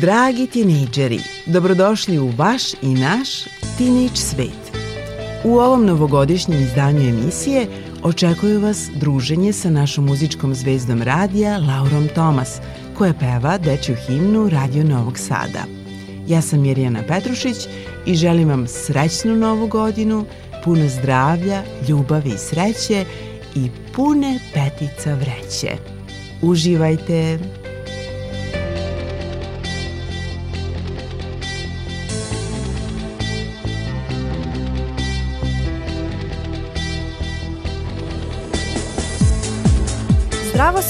Dragi 0.00 0.46
tinejdžeri, 0.46 1.20
dobrodošli 1.46 2.18
u 2.18 2.30
vaš 2.36 2.62
i 2.82 2.94
naš 2.94 3.28
Teenage 3.78 4.16
svet. 4.16 4.72
U 5.44 5.58
ovom 5.58 5.86
novogodišnjem 5.86 6.60
izdanju 6.60 7.00
emisije 7.00 7.66
očekuju 8.02 8.60
vas 8.60 8.90
druženje 8.94 9.52
sa 9.52 9.70
našom 9.70 10.06
muzičkom 10.06 10.54
zvezdom 10.54 11.02
radija 11.02 11.58
Laurom 11.58 12.08
Tomas, 12.14 12.60
koja 12.98 13.14
peva 13.14 13.58
dečju 13.58 13.96
himnu 14.06 14.48
Radio 14.48 14.84
Novog 14.84 15.18
Sada. 15.18 15.64
Ja 16.26 16.42
sam 16.42 16.60
Mirjana 16.60 17.02
Petrušić 17.08 17.56
i 18.06 18.14
želim 18.14 18.48
vam 18.48 18.66
srećnu 18.66 19.36
novu 19.36 19.66
godinu, 19.66 20.24
puno 20.64 20.88
zdravlja, 20.88 21.62
ljubavi 21.88 22.30
i 22.30 22.38
sreće 22.38 23.04
i 23.54 23.70
pune 23.94 24.38
petica 24.54 25.14
vreće. 25.14 25.76
Uživajte! 26.42 27.38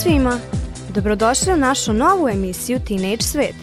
Svima! 0.03 0.41
Dobrodošli 0.95 1.53
u 1.53 1.57
našu 1.57 1.93
novu 1.93 2.29
emisiju 2.29 2.81
Teenage 2.89 3.23
Svet. 3.23 3.55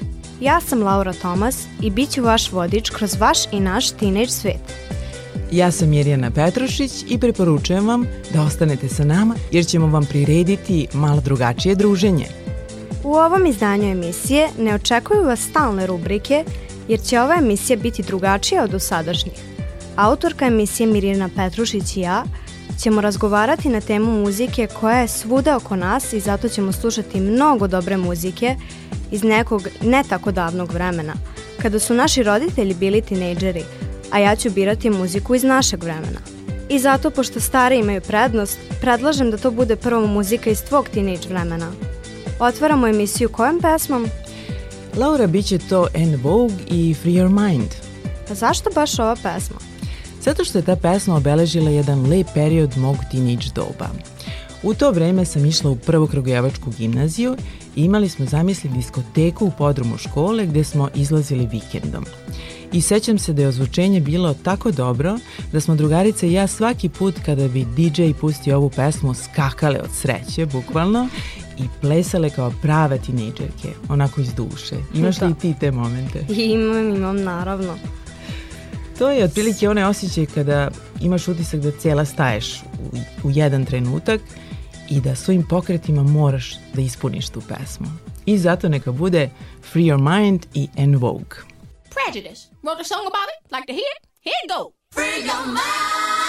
Ja 0.42 0.62
sam 0.62 0.84
Laura 0.84 1.14
Tomas 1.14 1.64
i 1.82 1.90
bit 1.90 2.10
ću 2.10 2.24
vaš 2.24 2.52
vodič 2.52 2.90
kroz 2.90 3.16
vaš 3.20 3.38
i 3.52 3.60
naš 3.60 3.92
Teenage 3.92 4.30
Svet. 4.30 4.74
Ja 5.52 5.72
sam 5.72 5.90
Mirjana 5.90 6.32
Petrušić 6.32 6.92
i 7.08 7.20
preporučujem 7.20 7.88
vam 7.88 8.08
da 8.34 8.42
ostanete 8.42 8.90
sa 8.90 9.04
nama 9.04 9.36
jer 9.52 9.66
ćemo 9.66 9.88
vam 9.88 10.06
prirediti 10.06 10.88
malo 10.94 11.22
drugačije 11.22 11.76
druženje. 11.76 12.26
U 13.04 13.14
ovom 13.14 13.46
izdanju 13.46 13.92
emisije 13.92 14.48
ne 14.60 14.76
očekuju 14.76 15.24
vas 15.24 15.40
stalne 15.40 15.88
rubrike 15.88 16.44
jer 16.88 17.02
će 17.02 17.22
ova 17.22 17.36
emisija 17.40 17.78
biti 17.78 18.04
drugačija 18.04 18.64
od 18.64 18.70
dosadašnjih. 18.70 19.36
Autorka 19.96 20.46
emisije 20.46 20.88
Mirjana 20.88 21.30
Petrušić 21.36 21.98
i 21.98 22.02
ja– 22.02 22.24
ćemo 22.80 23.02
razgovarati 23.02 23.70
na 23.70 23.82
temu 23.82 24.12
muzike 24.22 24.68
koja 24.80 25.00
je 25.00 25.08
svuda 25.08 25.58
oko 25.58 25.76
nas 25.76 26.14
i 26.14 26.20
zato 26.20 26.50
ćemo 26.50 26.72
slušati 26.72 27.20
mnogo 27.20 27.68
dobre 27.68 27.98
muzike 27.98 28.56
iz 29.12 29.24
nekog 29.24 29.68
ne 29.82 30.04
tako 30.10 30.32
davnog 30.32 30.72
vremena, 30.72 31.14
kada 31.62 31.80
su 31.80 31.94
naši 31.94 32.24
roditelji 32.24 32.74
bili 32.74 33.02
tinejdžeri, 33.02 33.64
a 34.12 34.20
ja 34.20 34.36
ću 34.36 34.50
birati 34.50 34.90
muziku 34.90 35.36
iz 35.36 35.44
našeg 35.44 35.84
vremena. 35.84 36.20
I 36.70 36.80
zato, 36.80 37.10
pošto 37.10 37.40
stari 37.40 37.80
imaju 37.80 38.02
prednost, 38.02 38.58
predlažem 38.82 39.32
da 39.32 39.38
to 39.38 39.52
bude 39.52 39.76
prvo 39.76 40.08
muzika 40.08 40.50
iz 40.50 40.64
tvog 40.64 40.90
tinejdž 40.90 41.28
vremena. 41.28 41.72
Otvaramo 42.40 42.88
emisiju 42.88 43.30
kojom 43.30 43.62
pesmom? 43.62 44.08
Laura, 44.98 45.28
bit 45.28 45.46
će 45.46 45.58
to 45.58 45.88
En 45.94 46.20
Vogue 46.24 46.58
i 46.68 46.94
Free 46.94 47.14
Your 47.14 47.50
Mind. 47.50 47.70
Pa 48.28 48.34
zašto 48.34 48.70
baš 48.76 49.00
ova 49.00 49.16
pesma? 49.16 49.65
Zato 50.26 50.44
što 50.44 50.58
je 50.58 50.66
ta 50.66 50.76
pesma 50.76 51.16
obeležila 51.16 51.70
jedan 51.70 52.10
lep 52.10 52.28
period 52.34 52.78
mog 52.78 52.98
teenage 53.12 53.46
doba. 53.56 53.90
U 54.64 54.74
to 54.74 54.92
vreme 54.92 55.26
sam 55.26 55.46
išla 55.46 55.70
u 55.70 55.76
prvokrogujevačku 55.76 56.72
gimnaziju 56.78 57.36
i 57.76 57.84
imali 57.84 58.10
smo 58.10 58.26
zamisli 58.26 58.70
diskoteku 58.70 59.46
u 59.46 59.52
podrumu 59.58 59.98
škole 59.98 60.46
gde 60.46 60.64
smo 60.64 60.90
izlazili 60.96 61.48
vikendom. 61.52 62.06
I 62.72 62.82
sećam 62.82 63.18
se 63.18 63.34
da 63.34 63.42
je 63.42 63.48
ozvučenje 63.48 64.02
bilo 64.02 64.34
tako 64.34 64.72
dobro 64.72 65.18
da 65.52 65.62
smo 65.62 65.76
drugarice 65.76 66.30
i 66.30 66.34
ja 66.34 66.48
svaki 66.48 66.90
put 66.90 67.16
kada 67.26 67.48
bi 67.48 67.66
DJ 67.66 68.12
pustio 68.22 68.58
ovu 68.58 68.70
pesmu 68.70 69.14
skakale 69.14 69.80
od 69.80 69.90
sreće, 69.94 70.46
bukvalno, 70.46 71.08
i 71.58 71.64
plesale 71.82 72.30
kao 72.30 72.54
prave 72.62 72.98
tinejdžerke, 72.98 73.70
onako 73.90 74.22
iz 74.22 74.34
duše. 74.34 74.76
Imaš 74.94 75.22
li 75.22 75.28
Da. 75.28 75.32
i 75.32 75.34
ti 75.34 75.56
te 75.60 75.72
momente? 75.72 76.26
Imam, 76.30 76.96
imam, 76.96 77.24
naravno. 77.24 77.78
To 78.98 79.10
je 79.10 79.24
otprilike 79.24 79.70
onaj 79.70 79.84
osjećaj 79.84 80.26
kada 80.26 80.72
imaš 81.02 81.28
utisak 81.28 81.60
da 81.60 81.72
cijela 81.72 82.06
staješ 82.06 82.62
u, 82.64 82.98
u 83.28 83.32
jedan 83.32 83.66
trenutak 83.66 84.22
i 84.90 85.02
da 85.02 85.16
svojim 85.16 85.48
pokretima 85.50 86.04
moraš 86.04 86.56
da 86.74 86.82
ispuniš 86.82 87.30
tu 87.30 87.42
pesmu. 87.42 87.88
I 88.26 88.38
zato 88.38 88.70
neka 88.70 88.92
bude 88.92 89.30
Free 89.72 89.84
Your 89.84 90.20
Mind 90.20 90.46
i 90.54 90.68
En 90.76 90.96
Vogue. 90.96 91.38
Prejudice. 91.96 92.48
Wrote 92.64 92.82
a 92.82 92.84
song 92.84 93.06
about 93.08 93.30
it. 93.34 93.52
Like 93.52 93.66
to 93.68 93.74
hear 93.74 93.92
it? 93.98 94.08
Here 94.22 94.40
it 94.44 94.50
go. 94.58 94.72
Free 94.94 95.28
your 95.28 95.46
mind. 95.46 96.25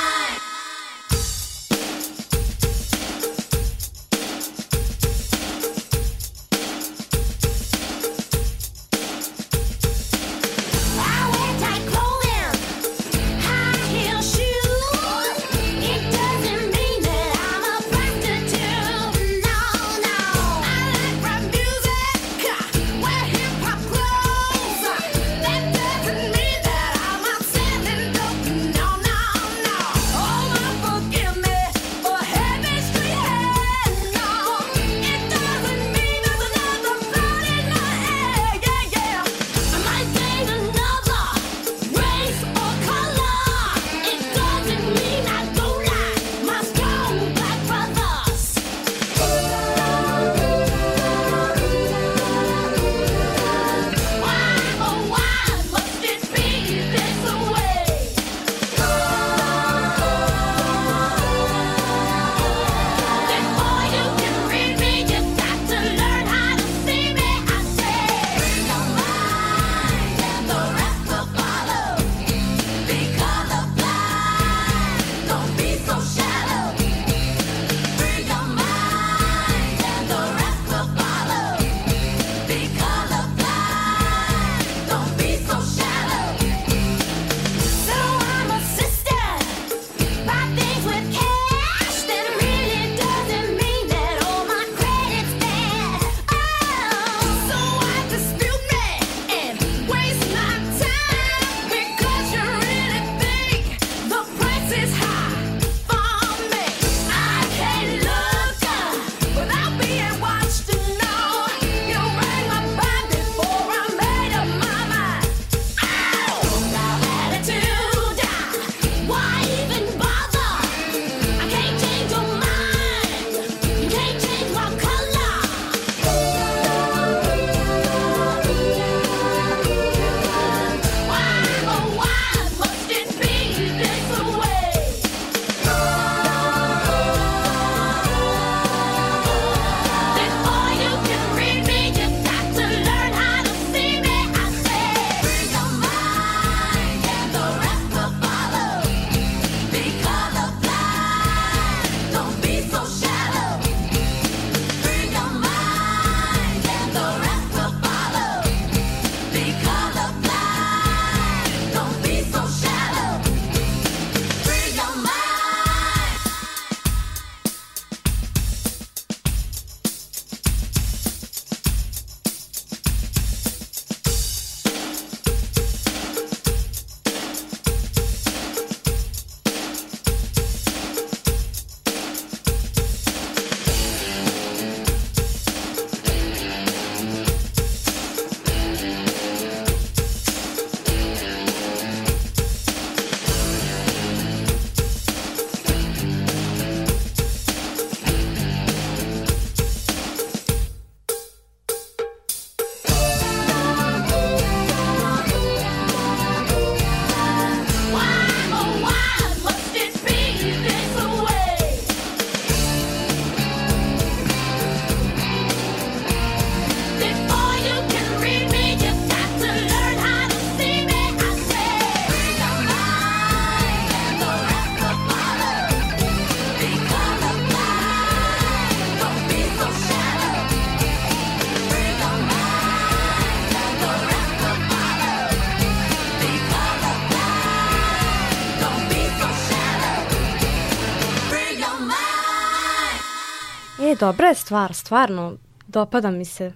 Dobra 244.01 244.27
je 244.27 244.35
stvar, 244.35 244.75
stvarno. 244.75 245.37
Dopada 245.69 246.11
mi 246.11 246.25
se. 246.25 246.53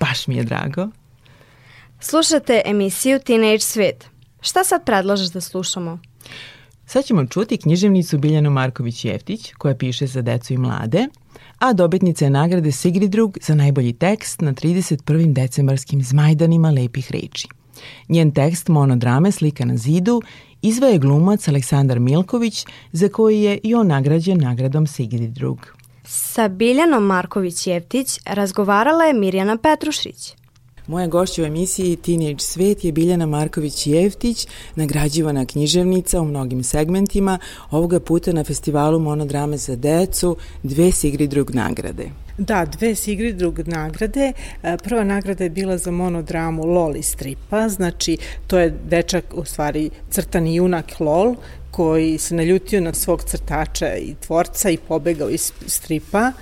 Baš 0.00 0.26
mi 0.26 0.36
je 0.36 0.44
drago. 0.44 0.88
Slušate 2.00 2.62
emisiju 2.64 3.18
Teenage 3.18 3.60
Svet. 3.60 4.06
Šta 4.40 4.64
sad 4.64 4.84
predlažeš 4.84 5.28
da 5.28 5.40
slušamo? 5.40 5.98
Sad 6.86 7.04
ćemo 7.04 7.26
čuti 7.26 7.56
književnicu 7.56 8.18
Biljanu 8.18 8.50
Marković-Jeftić, 8.50 9.52
koja 9.58 9.74
piše 9.74 10.06
za 10.06 10.22
decu 10.22 10.54
i 10.54 10.56
mlade, 10.56 11.06
a 11.58 11.72
dobitnica 11.72 12.24
je 12.24 12.30
nagrade 12.30 12.72
Sigridrug 12.72 13.38
za 13.42 13.54
najbolji 13.54 13.92
tekst 13.92 14.40
na 14.40 14.52
31. 14.52 15.32
decembarskim 15.32 16.02
zmajdanima 16.02 16.70
lepih 16.70 17.10
reči. 17.10 17.48
Njen 18.08 18.30
tekst 18.30 18.68
monodrame 18.68 19.32
Slika 19.32 19.64
na 19.64 19.76
zidu 19.76 20.22
izvaje 20.62 20.98
glumac 20.98 21.48
Aleksandar 21.48 22.00
Milković, 22.00 22.66
za 22.92 23.08
koji 23.08 23.42
je 23.42 23.58
i 23.62 23.74
on 23.74 23.86
nagrađen 23.86 24.38
nagradom 24.38 24.86
Sigridrug. 24.86 25.81
Sa 26.04 26.48
Biljanom 26.48 27.04
Marković-Jeftić 27.04 28.20
razgovarala 28.26 29.04
je 29.04 29.12
Mirjana 29.12 29.56
Petrušić. 29.56 30.41
Moja 30.86 31.06
gošća 31.06 31.42
u 31.42 31.44
emisiji 31.44 31.96
Teenage 31.96 32.38
Svet 32.38 32.84
je 32.84 32.92
Biljana 32.92 33.26
Marković-Jeftić, 33.26 34.48
nagrađivana 34.76 35.44
književnica 35.44 36.20
u 36.20 36.24
mnogim 36.24 36.62
segmentima, 36.62 37.38
ovoga 37.70 38.00
puta 38.00 38.32
na 38.32 38.44
festivalu 38.44 38.98
monodrame 38.98 39.56
za 39.56 39.76
decu, 39.76 40.36
dve 40.62 40.92
Sigridrug 40.92 41.54
nagrade. 41.54 42.10
Da, 42.38 42.64
dve 42.64 42.94
Sigridrug 42.94 43.68
nagrade. 43.68 44.32
E, 44.62 44.76
Prva 44.84 45.04
nagrada 45.04 45.44
je 45.44 45.50
bila 45.50 45.78
za 45.78 45.90
monodramu 45.90 46.66
Lol 46.66 46.96
iz 46.96 47.06
stripa, 47.06 47.68
znači 47.68 48.16
to 48.46 48.58
je 48.58 48.78
dečak, 48.88 49.24
u 49.34 49.44
stvari 49.44 49.90
crtani 50.10 50.54
junak 50.54 51.00
Lol, 51.00 51.34
koji 51.70 52.18
se 52.18 52.34
naljutio 52.34 52.80
na 52.80 52.94
svog 52.94 53.24
crtača 53.24 53.96
i 53.96 54.14
tvorca 54.26 54.70
i 54.70 54.76
pobegao 54.76 55.30
iz 55.30 55.52
stripa 55.66 56.32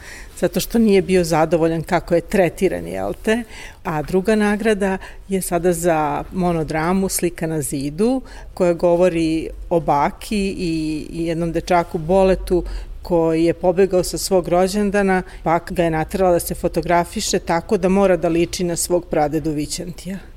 zato 0.41 0.61
što 0.61 0.79
nije 0.79 1.03
bio 1.03 1.25
zadovoljan 1.25 1.83
kako 1.83 2.15
je 2.15 2.21
tretiran, 2.21 2.87
jel 2.87 3.13
te? 3.23 3.43
A 3.85 4.03
druga 4.03 4.35
nagrada 4.35 4.99
je 5.29 5.43
sada 5.43 5.73
za 5.73 6.25
monodramu 6.33 7.09
Slika 7.09 7.47
na 7.47 7.63
zidu, 7.63 8.21
koja 8.55 8.73
govori 8.73 9.49
o 9.71 9.81
baki 9.81 10.55
i, 10.59 11.07
jednom 11.11 11.53
dečaku 11.53 11.99
Boletu 11.99 12.65
koji 13.03 13.45
je 13.45 13.55
pobegao 13.55 14.05
sa 14.05 14.19
svog 14.19 14.49
rođendana, 14.49 15.23
baka 15.45 15.75
ga 15.75 15.85
je 15.85 15.91
natrala 15.91 16.33
da 16.33 16.41
se 16.41 16.55
fotografiše 16.55 17.39
tako 17.39 17.77
da 17.77 17.89
mora 17.89 18.17
da 18.17 18.29
liči 18.29 18.65
na 18.65 18.77
svog 18.77 19.07
pradedu 19.07 19.51
Vićantija. 19.51 20.30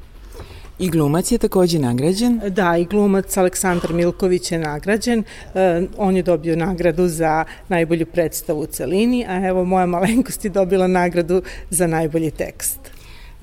I 0.83 0.89
glumac 0.89 1.31
je 1.31 1.37
takođe 1.37 1.79
nagrađen. 1.79 2.41
Da, 2.49 2.77
i 2.77 2.85
glumac 2.85 3.37
Aleksandar 3.37 3.93
Milković 3.93 4.51
je 4.51 4.59
nagrađen. 4.59 5.23
E, 5.55 5.81
on 5.97 6.15
je 6.15 6.23
dobio 6.23 6.55
nagradu 6.55 7.07
za 7.07 7.45
najbolju 7.67 8.05
predstavu 8.05 8.59
u 8.59 8.65
celini, 8.65 9.25
a 9.27 9.47
evo 9.47 9.63
moja 9.65 9.85
malenkost 9.85 10.45
je 10.45 10.51
dobila 10.51 10.87
nagradu 10.87 11.41
za 11.69 11.87
najbolji 11.87 12.31
tekst. 12.31 12.79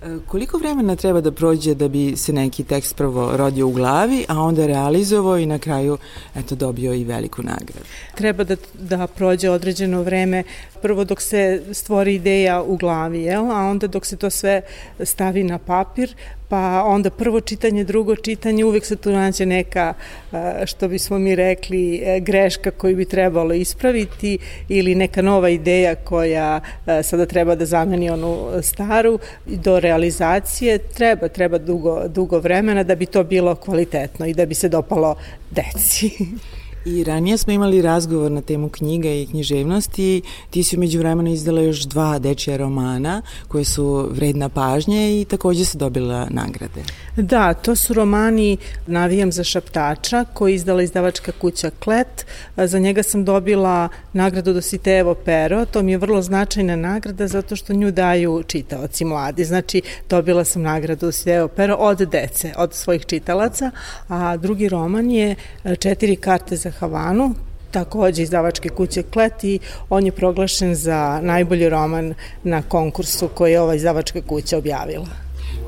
E, 0.02 0.18
Koliko 0.26 0.58
vremena 0.58 0.96
treba 0.96 1.20
da 1.20 1.32
prođe 1.32 1.74
da 1.74 1.88
bi 1.88 2.16
se 2.16 2.32
neki 2.32 2.64
tekst 2.64 2.96
prvo 2.96 3.36
rodio 3.36 3.68
u 3.68 3.72
glavi, 3.72 4.24
a 4.28 4.40
onda 4.40 4.66
realizovao 4.66 5.38
i 5.38 5.46
na 5.46 5.58
kraju 5.58 5.98
eto, 6.36 6.54
dobio 6.54 6.94
i 6.94 7.04
veliku 7.04 7.42
nagradu? 7.42 7.86
Treba 8.14 8.44
da, 8.44 8.56
da 8.74 9.06
prođe 9.06 9.50
određeno 9.50 10.02
vreme, 10.02 10.42
prvo 10.82 11.04
dok 11.04 11.20
se 11.20 11.62
stvori 11.72 12.14
ideja 12.14 12.62
u 12.62 12.76
glavi, 12.76 13.22
jel? 13.22 13.50
a 13.50 13.70
onda 13.70 13.86
dok 13.86 14.06
se 14.06 14.16
to 14.16 14.30
sve 14.30 14.62
stavi 15.04 15.44
na 15.44 15.58
papir, 15.58 16.14
pa 16.50 16.82
onda 16.86 17.10
prvo 17.10 17.40
čitanje, 17.40 17.84
drugo 17.84 18.16
čitanje, 18.16 18.64
uvek 18.64 18.84
se 18.84 18.96
tu 18.96 19.10
nađe 19.10 19.46
neka, 19.46 19.94
e, 20.32 20.66
što 20.66 20.88
bismo 20.88 21.18
mi 21.18 21.34
rekli, 21.34 22.02
e, 22.04 22.20
greška 22.20 22.70
koju 22.70 22.96
bi 22.96 23.04
trebalo 23.04 23.54
ispraviti 23.54 24.38
ili 24.68 24.94
neka 24.94 25.22
nova 25.22 25.48
ideja 25.48 25.94
koja 25.94 26.60
e, 26.86 27.02
sada 27.02 27.26
treba 27.26 27.54
da 27.54 27.66
zameni 27.66 28.10
onu 28.10 28.50
staru. 28.62 29.18
Do 29.46 29.80
realizacije 29.80 30.78
treba, 30.78 31.28
treba 31.28 31.58
dugo, 31.58 32.08
dugo 32.08 32.38
vremena 32.38 32.82
da 32.82 32.94
bi 32.94 33.06
to 33.06 33.24
bilo 33.24 33.54
kvalitetno 33.54 34.26
i 34.26 34.34
da 34.34 34.46
bi 34.46 34.54
se 34.54 34.68
dopalo 34.68 35.16
deci. 35.50 36.10
I 36.84 37.04
ranije 37.04 37.38
smo 37.38 37.52
imali 37.52 37.82
razgovor 37.82 38.30
na 38.30 38.40
temu 38.40 38.68
knjiga 38.68 39.08
i 39.08 39.26
književnosti. 39.26 40.22
Ti 40.50 40.62
si 40.62 40.76
umeđu 40.76 40.98
vremena 40.98 41.30
izdala 41.30 41.60
još 41.60 41.80
dva 41.80 42.18
dečija 42.18 42.56
romana 42.56 43.22
koje 43.48 43.64
su 43.64 44.08
vredna 44.10 44.48
pažnje 44.48 45.20
i 45.20 45.24
takođe 45.24 45.64
se 45.64 45.78
dobila 45.78 46.26
nagrade. 46.30 46.82
Da, 47.16 47.54
to 47.54 47.76
su 47.76 47.94
romani 47.94 48.56
Navijam 48.86 49.32
za 49.32 49.44
šaptača 49.44 50.24
koji 50.34 50.54
izdala 50.54 50.82
izdavačka 50.82 51.32
kuća 51.32 51.70
Klet. 51.70 52.26
Za 52.56 52.78
njega 52.78 53.02
sam 53.02 53.24
dobila 53.24 53.88
nagradu 54.12 54.52
Dositejevo 54.52 55.14
pero. 55.14 55.64
To 55.64 55.82
mi 55.82 55.92
je 55.92 55.98
vrlo 55.98 56.22
značajna 56.22 56.76
nagrada 56.76 57.28
zato 57.28 57.56
što 57.56 57.72
nju 57.72 57.90
daju 57.90 58.42
čitaoci 58.46 59.04
mladi. 59.04 59.44
Znači, 59.44 59.82
dobila 60.08 60.44
sam 60.44 60.62
nagradu 60.62 61.06
Dositejevo 61.06 61.48
pero 61.48 61.74
od 61.74 61.98
dece, 61.98 62.52
od 62.56 62.74
svojih 62.74 63.06
čitalaca. 63.06 63.70
A 64.08 64.36
drugi 64.36 64.68
roman 64.68 65.10
je 65.10 65.34
Četiri 65.78 66.16
karte 66.16 66.56
za 66.56 66.69
Havanu, 66.70 67.34
takođe 67.70 68.22
izdavačke 68.22 68.68
kuće 68.68 69.02
Klet 69.02 69.44
i 69.44 69.58
on 69.90 70.06
je 70.06 70.12
proglašen 70.12 70.74
za 70.74 71.20
najbolji 71.22 71.68
roman 71.68 72.14
na 72.42 72.62
konkursu 72.62 73.28
koji 73.28 73.52
je 73.52 73.60
ova 73.60 73.74
izdavačka 73.74 74.20
kuća 74.22 74.58
objavila. 74.58 75.06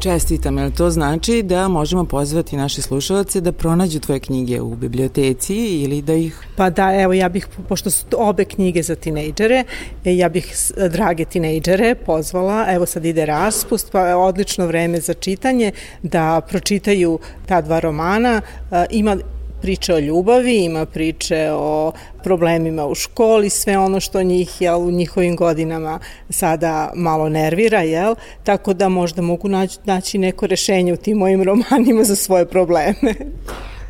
Čestitam, 0.00 0.58
jer 0.58 0.70
to 0.70 0.90
znači 0.90 1.42
da 1.42 1.68
možemo 1.68 2.04
pozvati 2.04 2.56
naše 2.56 2.82
slušalce 2.82 3.40
da 3.40 3.52
pronađu 3.52 4.00
tvoje 4.00 4.20
knjige 4.20 4.60
u 4.60 4.74
biblioteci 4.74 5.54
ili 5.54 6.02
da 6.02 6.14
ih... 6.14 6.46
Pa 6.56 6.70
da, 6.70 7.00
evo 7.00 7.12
ja 7.12 7.28
bih, 7.28 7.46
pošto 7.68 7.90
su 7.90 8.06
obe 8.16 8.44
knjige 8.44 8.82
za 8.82 8.94
tinejdžere, 8.94 9.64
e, 10.04 10.16
ja 10.16 10.28
bih 10.28 10.54
drage 10.90 11.24
tinejdžere 11.24 11.94
pozvala, 11.94 12.66
evo 12.68 12.86
sad 12.86 13.04
ide 13.04 13.26
raspust, 13.26 13.92
pa 13.92 14.00
je 14.00 14.14
odlično 14.14 14.66
vreme 14.66 15.00
za 15.00 15.14
čitanje, 15.14 15.72
da 16.02 16.40
pročitaju 16.48 17.18
ta 17.46 17.60
dva 17.60 17.80
romana. 17.80 18.40
E, 18.70 18.86
Ima 18.90 19.16
priče 19.62 19.94
o 19.94 19.98
ljubavi, 19.98 20.64
ima 20.64 20.86
priče 20.86 21.50
o 21.52 21.92
problemima 22.22 22.86
u 22.86 22.94
školi, 22.94 23.50
sve 23.50 23.78
ono 23.78 24.00
što 24.00 24.22
njih 24.22 24.60
jel, 24.60 24.80
u 24.80 24.90
njihovim 24.90 25.36
godinama 25.36 25.98
sada 26.30 26.92
malo 26.94 27.28
nervira, 27.28 27.80
jel? 27.80 28.14
tako 28.44 28.74
da 28.74 28.88
možda 28.88 29.22
mogu 29.22 29.48
naći, 29.48 29.78
naći 29.84 30.18
neko 30.18 30.46
rešenje 30.46 30.92
u 30.92 30.96
tim 30.96 31.18
mojim 31.18 31.42
romanima 31.42 32.04
za 32.04 32.16
svoje 32.16 32.46
probleme. 32.46 33.14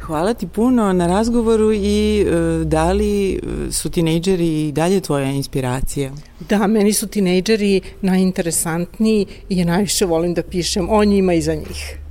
Hvala 0.03 0.35
ti 0.35 0.47
puno 0.47 0.93
na 0.93 1.07
razgovoru 1.07 1.73
i 1.73 2.21
e, 2.21 2.65
da 2.65 2.93
li 2.93 3.35
e, 3.35 3.39
su 3.73 3.91
tinejdžeri 3.91 4.69
i 4.69 4.73
dalje 4.73 5.01
tvoja 5.01 5.31
inspiracija? 5.31 6.11
Da, 6.49 6.67
meni 6.67 6.93
su 6.93 7.07
tinejdžeri 7.07 7.81
najinteresantniji 8.01 9.27
i 9.49 9.59
ja 9.59 9.65
najviše 9.65 10.07
volim 10.07 10.35
da 10.35 10.43
pišem 10.43 10.89
o 10.91 11.05
njima 11.05 11.35
i 11.35 11.43
za 11.43 11.55
njih. 11.55 12.02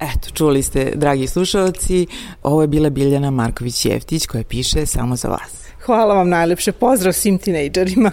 Eto, 0.00 0.30
čuli 0.34 0.62
ste, 0.62 0.92
dragi 0.94 1.26
slušalci, 1.26 2.06
ovo 2.42 2.62
je 2.62 2.68
bila 2.68 2.90
Biljana 2.90 3.30
Marković-Jeftić 3.30 4.26
koja 4.26 4.44
piše 4.44 4.86
samo 4.86 5.16
za 5.16 5.28
vas. 5.28 5.66
Hvala 5.84 6.14
vam 6.14 6.28
najlepše, 6.28 6.72
pozdrav 6.72 7.12
svim 7.12 7.38
tinejdžerima. 7.38 8.10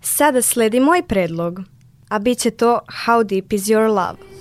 Sada 0.00 0.42
sledi 0.42 0.80
moj 0.80 1.02
predlog, 1.02 1.60
a 2.08 2.18
bit 2.18 2.38
će 2.38 2.50
to 2.50 2.80
How 3.06 3.24
Deep 3.24 3.52
Is 3.52 3.62
Your 3.62 3.88
Love. 3.88 4.33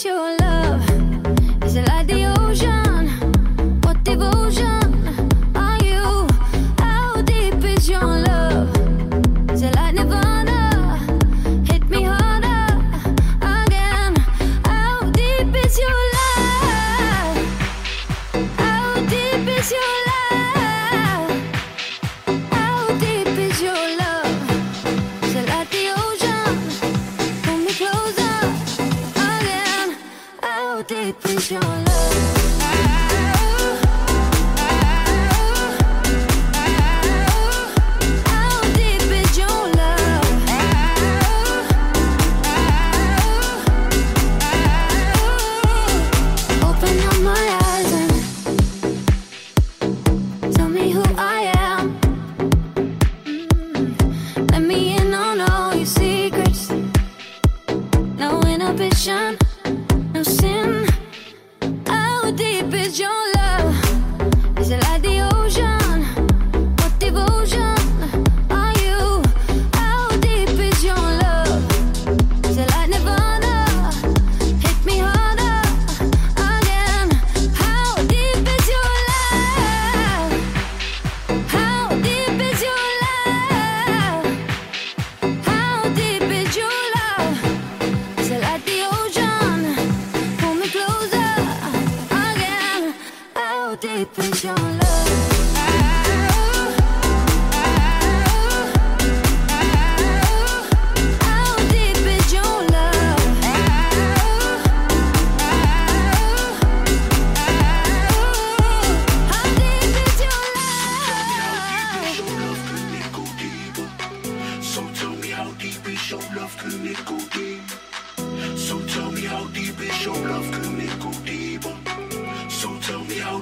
Your 0.00 0.36
love? 0.38 0.82
Is 1.64 1.76
like 1.86 2.06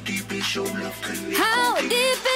deep 0.04 0.32
is 0.32 0.54
your 0.54 0.64
love? 0.64 0.94
How 1.34 1.76
deep 1.80 2.29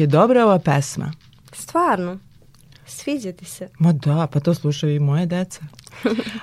je 0.00 0.06
dobra 0.06 0.44
ova 0.44 0.58
pesma. 0.58 1.12
Stvarno. 1.52 2.18
Sviđa 2.86 3.32
ti 3.32 3.44
se. 3.44 3.68
Ma 3.78 3.92
da, 3.92 4.26
pa 4.32 4.40
to 4.40 4.54
slušaju 4.54 4.96
i 4.96 5.00
moje 5.00 5.26
deca. 5.26 5.60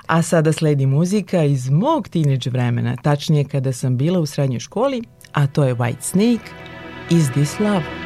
A 0.07 0.22
sada 0.22 0.53
sledi 0.53 0.86
muzika 0.86 1.43
iz 1.43 1.69
mog 1.69 2.07
teenage 2.07 2.50
vremena, 2.50 2.95
tačnije 3.03 3.43
kada 3.45 3.74
sam 3.74 3.98
bila 3.98 4.19
u 4.19 4.25
srednjoj 4.25 4.60
školi, 4.60 5.03
a 5.31 5.48
to 5.48 5.63
je 5.63 5.75
White 5.75 6.01
Snake, 6.01 6.51
Is 7.10 7.29
This 7.31 7.60
Love? 7.60 8.02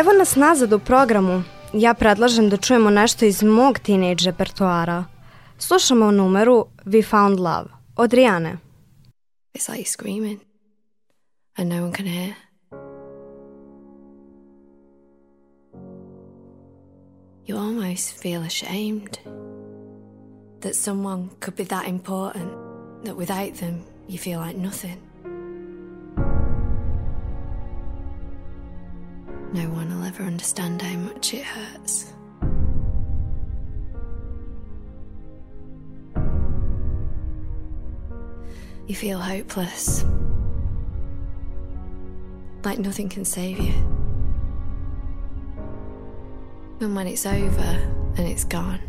Evo 0.00 0.12
nas 0.18 0.36
nazad 0.36 0.72
u 0.72 0.78
programu. 0.78 1.42
Ja 1.72 1.94
predlažem 1.94 2.48
da 2.48 2.56
čujemo 2.56 2.90
nešto 2.90 3.24
iz 3.24 3.42
mog 3.42 3.78
teenage 3.78 4.24
repertoara. 4.24 5.04
Slušamo 5.58 6.10
numeru 6.10 6.66
We 6.84 7.08
Found 7.10 7.40
Love 7.40 7.64
od 7.96 8.12
Rijane. 8.12 8.58
It's 9.54 9.76
like 9.76 9.90
screaming 9.90 10.40
and 11.56 11.68
no 11.72 11.84
one 11.84 11.92
can 11.92 12.06
hear. 12.06 12.34
You 17.46 17.56
almost 17.56 18.22
feel 18.22 18.42
ashamed 18.42 19.18
that 20.60 20.74
someone 20.74 21.28
could 21.40 21.56
be 21.56 21.64
that 21.64 21.88
important 21.88 22.52
that 23.04 23.16
without 23.16 23.58
them 23.60 23.84
you 24.08 24.18
feel 24.18 24.40
like 24.46 24.58
nothing. 24.58 25.13
No 29.54 29.68
one 29.68 29.88
will 29.88 30.04
ever 30.04 30.24
understand 30.24 30.82
how 30.82 30.96
much 30.98 31.32
it 31.32 31.44
hurts. 31.44 32.12
You 38.88 38.96
feel 38.96 39.20
hopeless. 39.20 40.04
Like 42.64 42.80
nothing 42.80 43.08
can 43.08 43.24
save 43.24 43.60
you. 43.60 43.74
And 46.80 46.96
when 46.96 47.06
it's 47.06 47.24
over 47.24 47.62
and 48.16 48.28
it's 48.28 48.42
gone, 48.42 48.80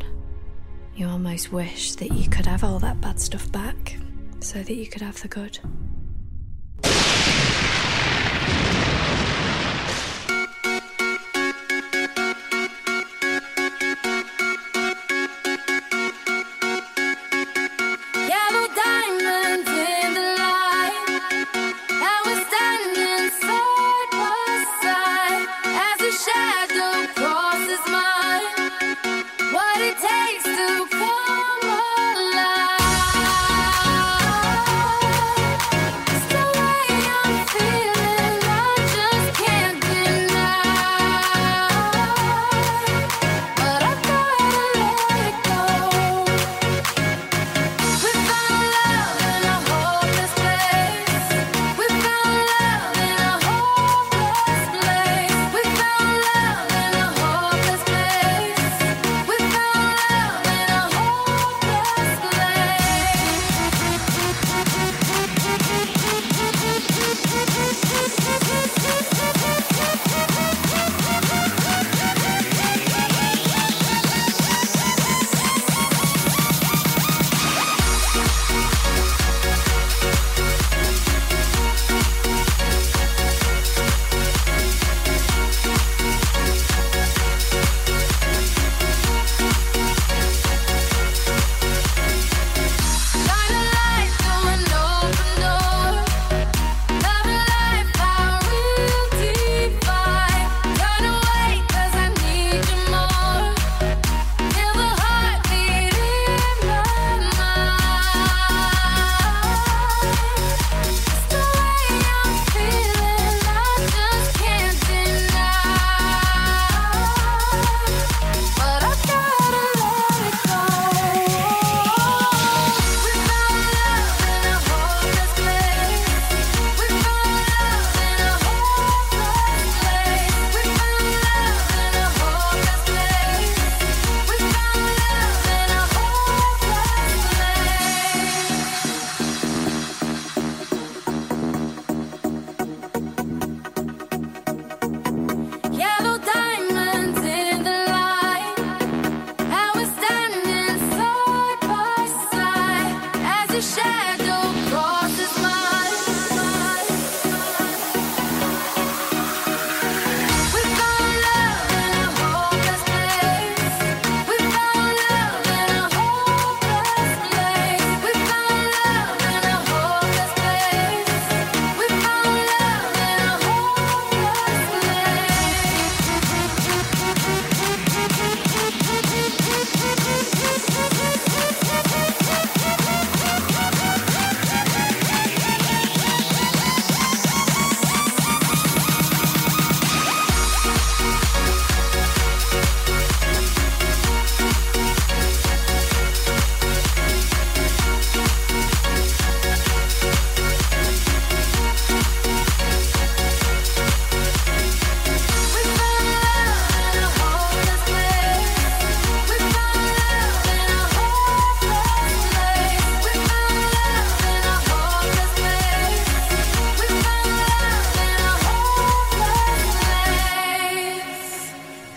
you 0.95 1.08
almost 1.08 1.51
wish 1.51 1.91
that 1.97 2.12
you 2.12 2.28
could 2.28 2.47
have 2.47 2.63
all 2.63 2.80
that 2.80 2.99
bad 2.99 3.19
stuff 3.19 3.51
back 3.51 3.97
so 4.39 4.63
that 4.63 4.73
you 4.73 4.88
could 4.88 5.04
have 5.04 5.21
the 5.21 5.28
good. 5.28 5.60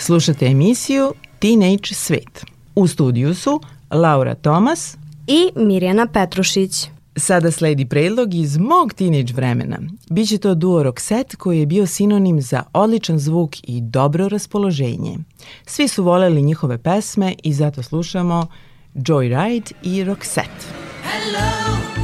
Slušate 0.09 0.47
emisiju 0.47 1.13
Teenage 1.39 1.95
Svet. 1.95 2.45
U 2.75 2.87
studiju 2.87 3.35
su 3.35 3.61
Laura 3.91 4.35
Tomas. 4.35 4.97
I 5.27 5.51
Mirjana 5.57 6.07
Petrušić. 6.07 6.89
Sada 7.17 7.51
sledi 7.51 7.87
predlog 7.87 8.35
iz 8.35 8.57
mog 8.57 8.95
teenage 8.95 9.33
vremena. 9.33 9.79
Biće 10.11 10.39
to 10.39 10.55
duo 10.55 10.83
Roxette 10.83 11.37
koji 11.37 11.61
je 11.61 11.67
bio 11.67 11.87
sinonim 11.87 12.41
za 12.41 12.63
odličan 12.73 13.19
zvuk 13.19 13.57
i 13.63 13.81
dobro 13.81 14.29
raspoloženje. 14.29 15.19
Svi 15.67 15.89
su 15.89 16.05
voleli 16.05 16.43
njihove 16.43 16.79
pesme 16.79 17.35
i 17.43 17.53
zato 17.53 17.83
slušamo 17.83 18.47
Joyride 18.95 19.73
i 19.83 20.05
Roxette. 20.05 20.65
Hello, 21.03 21.98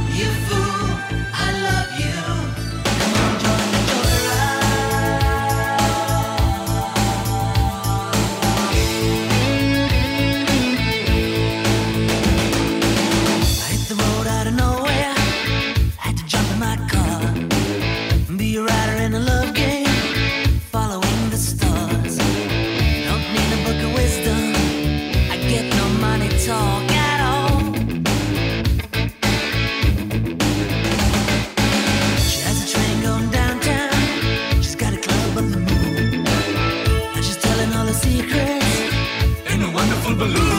Blue. 40.17 40.54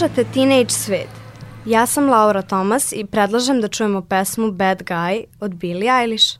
Slušate 0.00 0.24
Teenage 0.34 0.70
Svet. 0.70 1.08
Ja 1.66 1.86
sam 1.86 2.08
Laura 2.08 2.42
Tomas 2.42 2.92
i 2.92 3.04
predlažem 3.04 3.60
da 3.60 3.68
čujemo 3.68 4.02
pesmu 4.02 4.50
Bad 4.50 4.82
Guy 4.82 5.24
od 5.40 5.54
Billie 5.54 5.92
Eilish. 6.00 6.39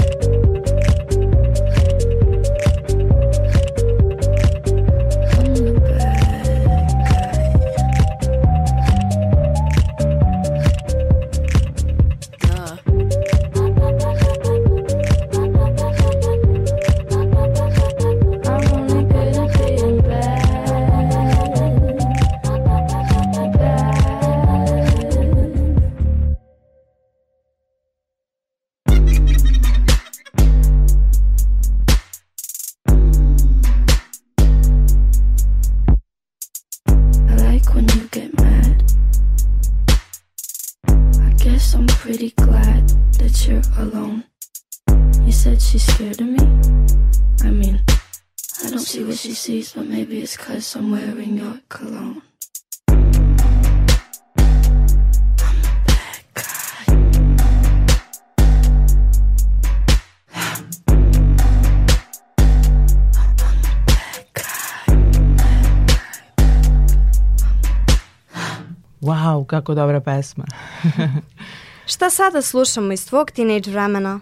somewhere 50.71 51.19
in 51.19 51.37
your 51.37 51.57
cologne. 51.69 52.21
Wow, 69.01 69.45
kako 69.45 69.73
dobra 69.73 70.01
pesma. 70.01 70.45
Šta 71.85 72.09
sada 72.09 72.41
slušamo 72.41 72.93
iz 72.93 73.07
tvog 73.07 73.31
teenage 73.31 73.71
vremena? 73.71 74.19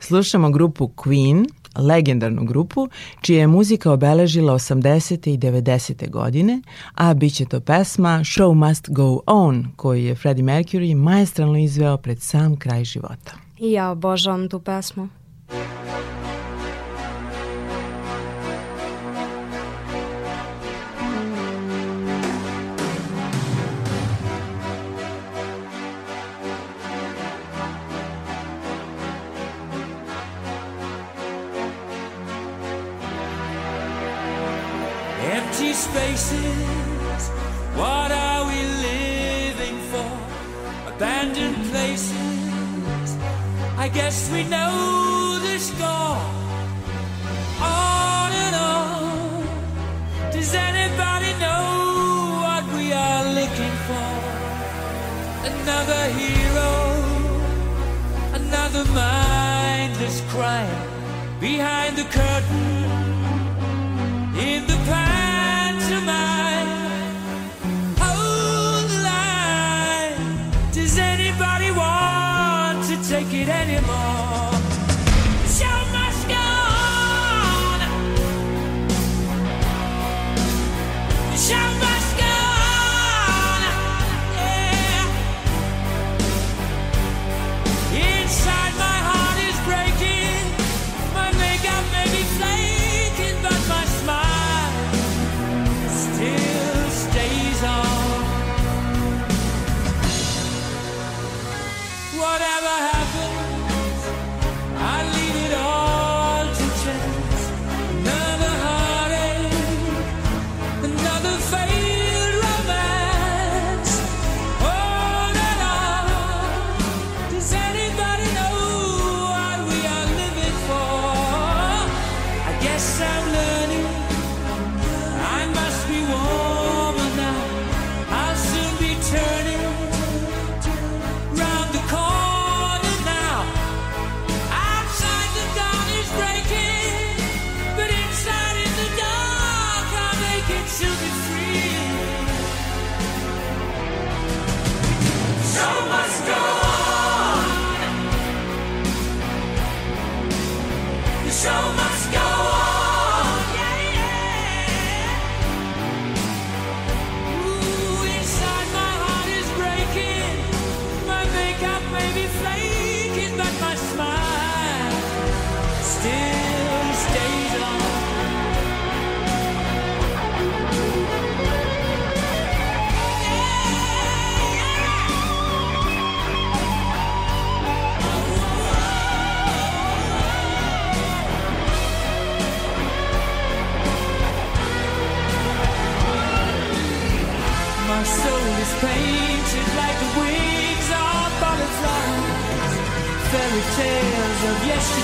Slušamo 0.00 0.50
grupu 0.50 0.88
Queen 0.96 1.46
legendarnu 1.76 2.44
grupu, 2.44 2.88
čija 3.20 3.40
je 3.40 3.46
muzika 3.46 3.92
obeležila 3.92 4.54
80. 4.54 5.28
i 5.34 5.38
90. 5.38 6.10
godine, 6.10 6.62
a 6.94 7.14
bit 7.14 7.34
će 7.34 7.44
to 7.44 7.60
pesma 7.60 8.20
Show 8.24 8.54
Must 8.68 8.90
Go 8.90 9.20
On, 9.26 9.66
koju 9.76 10.04
je 10.04 10.14
Freddie 10.14 10.44
Mercury 10.44 10.94
majestralno 10.94 11.58
izveo 11.58 11.96
pred 11.96 12.20
sam 12.22 12.56
kraj 12.56 12.84
života. 12.84 13.32
I 13.58 13.72
ja 13.72 13.90
obožavam 13.90 14.48
tu 14.48 14.60
pesmu. 14.60 15.08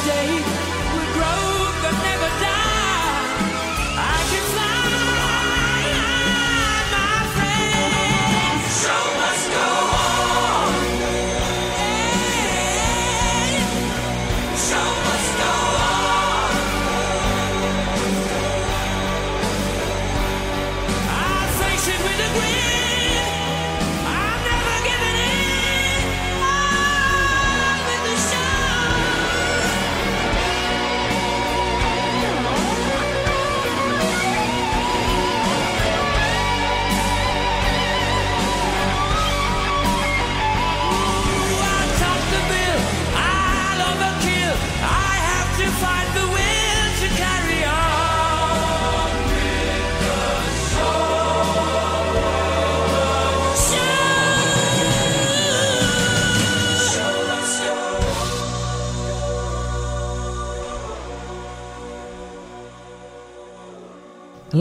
day. 0.06 0.63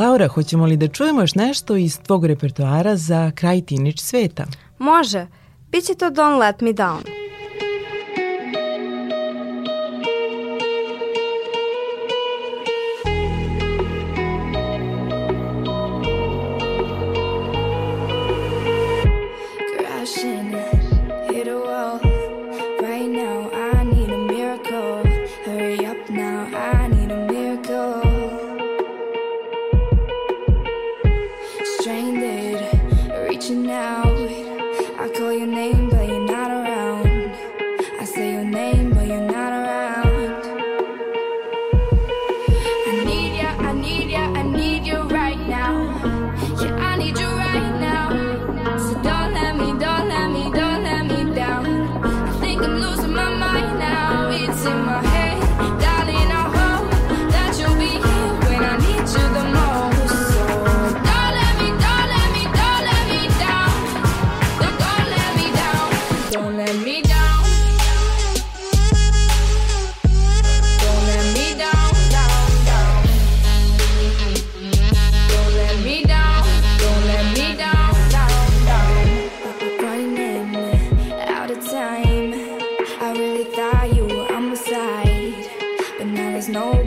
Laura, 0.04 0.28
hoćemo 0.28 0.66
li 0.66 0.78
da 0.78 0.88
čujemo 0.88 1.22
još 1.22 1.36
nešto 1.36 1.76
iz 1.76 1.99
tvog 1.99 2.26
repertoara 2.26 2.95
za 2.95 3.32
kraj 3.36 3.62
Tinić 3.62 3.99
sveta? 3.99 4.45
Može, 4.78 5.28
bit 5.72 5.84
će 5.86 5.95
to 5.95 6.10
Don't 6.10 6.39
Let 6.39 6.62
Me 6.62 6.70
Down. 6.70 7.22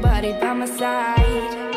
nobody 0.06 0.32
by 0.40 0.52
my 0.52 0.66
side. 0.66 1.75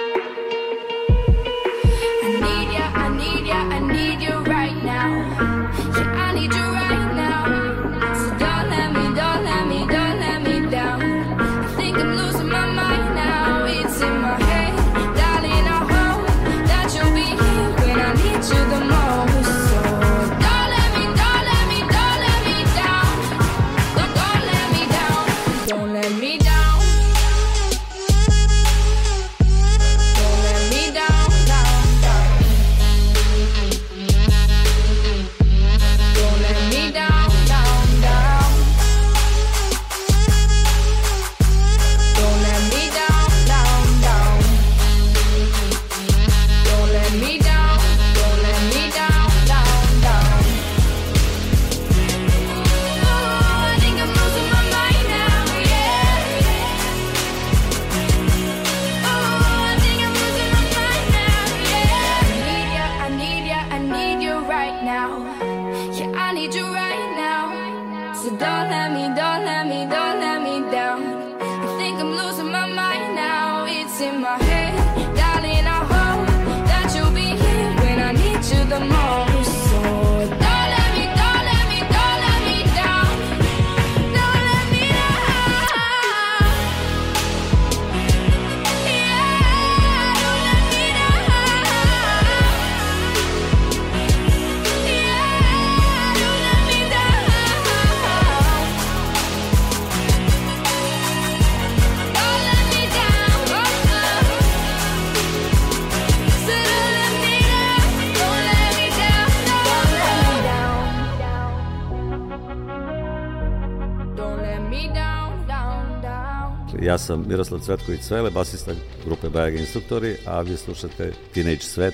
Ja 116.90 116.98
sam 116.98 117.26
Miroslav 117.28 117.60
Cvetković 117.60 118.02
Svele, 118.02 118.32
basista 118.32 118.72
grupe 119.06 119.30
Bajaga 119.30 119.58
Instruktori, 119.58 120.16
a 120.26 120.42
vi 120.42 120.58
slušate 120.58 121.12
Teenage 121.34 121.62
Svet, 121.62 121.94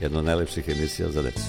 jedna 0.00 0.18
od 0.18 0.24
najlepših 0.24 0.68
emisija 0.68 1.10
za 1.10 1.22
decu. 1.22 1.40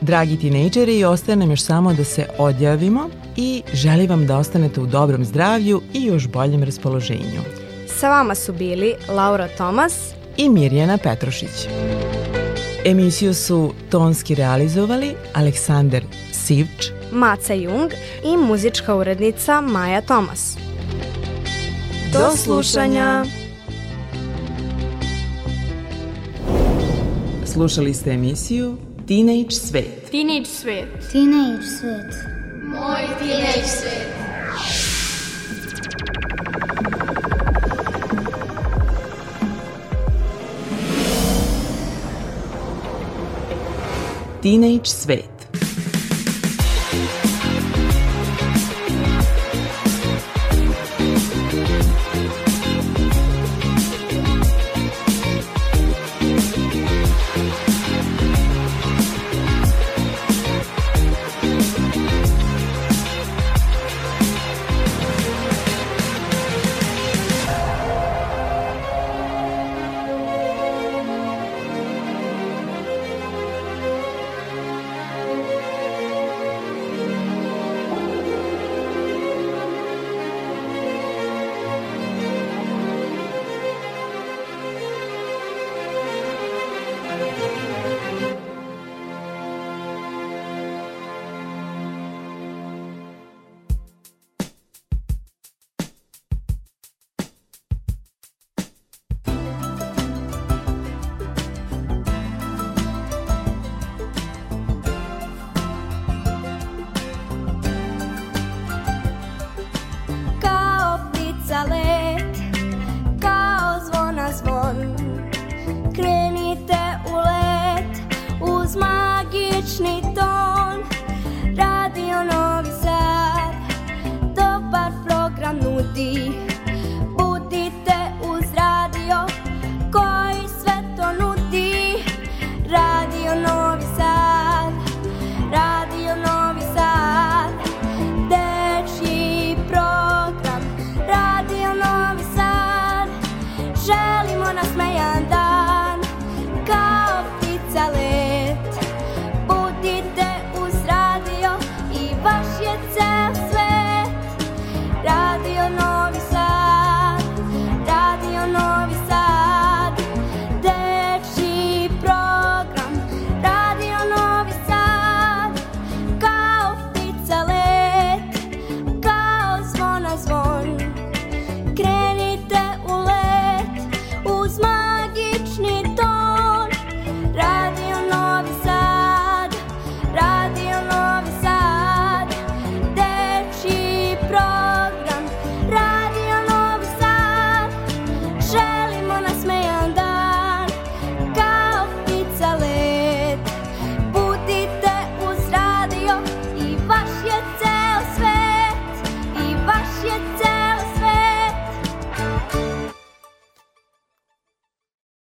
Dragi 0.00 0.36
tinejdžeri, 0.36 1.04
ostaje 1.04 1.36
nam 1.36 1.50
još 1.50 1.60
samo 1.60 1.94
da 1.94 2.04
se 2.04 2.26
odjavimo 2.38 3.10
i 3.36 3.62
želim 3.72 4.10
vam 4.10 4.26
da 4.26 4.38
ostanete 4.38 4.80
u 4.80 4.86
dobrom 4.86 5.24
zdravlju 5.24 5.82
i 5.94 6.04
još 6.04 6.28
boljem 6.28 6.62
raspoloženju. 6.62 7.40
Sa 7.86 8.10
vama 8.10 8.34
su 8.34 8.52
bili 8.52 8.94
Laura 9.08 9.48
Tomas 9.48 10.10
i 10.36 10.48
Mirjana 10.48 10.98
Petrošić. 10.98 11.68
Emisiju 12.88 13.34
su 13.34 13.72
tonski 13.90 14.34
realizovali 14.34 15.14
Aleksandar 15.32 16.02
Sivč, 16.32 16.86
Maca 17.12 17.54
Jung 17.54 17.90
i 18.24 18.36
muzička 18.36 18.94
urednica 18.94 19.60
Maja 19.60 20.00
Tomas. 20.00 20.56
Do 22.12 22.36
slušanja! 22.36 23.24
Slušali 27.44 27.94
ste 27.94 28.10
emisiju 28.10 28.76
Teenage 29.08 29.50
Svet. 29.50 30.10
Teenage 30.10 30.44
svet. 30.44 30.88
Teenage 31.12 31.66
svet. 31.80 32.14
Moj 32.64 33.02
teenage 33.18 33.66
svet. 33.66 34.15
Teenage 44.46 44.86
Svet. 44.86 45.35